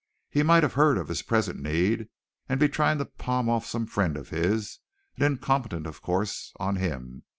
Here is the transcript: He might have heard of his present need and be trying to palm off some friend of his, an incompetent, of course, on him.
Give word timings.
He 0.31 0.41
might 0.41 0.63
have 0.63 0.73
heard 0.73 0.97
of 0.97 1.09
his 1.09 1.21
present 1.21 1.59
need 1.61 2.09
and 2.49 2.59
be 2.59 2.67
trying 2.67 2.97
to 2.97 3.05
palm 3.05 3.47
off 3.47 3.67
some 3.67 3.85
friend 3.85 4.17
of 4.17 4.29
his, 4.29 4.79
an 5.17 5.21
incompetent, 5.21 5.85
of 5.85 6.01
course, 6.01 6.53
on 6.59 6.77
him. 6.77 7.21